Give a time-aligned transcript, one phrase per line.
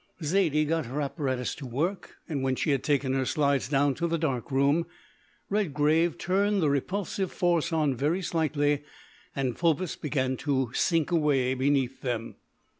[0.23, 4.07] Zaidie got her apparatus to work, and when she had taken her slides down to
[4.07, 4.87] the dark room,
[5.47, 7.27] Redgrave turned the R.
[7.27, 8.81] Force on very slightly
[9.35, 12.37] and Phobos began to sink away beneath them.